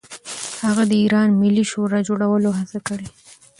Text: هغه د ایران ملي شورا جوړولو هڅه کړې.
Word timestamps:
هغه 0.65 0.83
د 0.91 0.93
ایران 1.03 1.29
ملي 1.41 1.63
شورا 1.71 1.99
جوړولو 2.07 2.49
هڅه 2.59 2.79
کړې. 2.87 3.07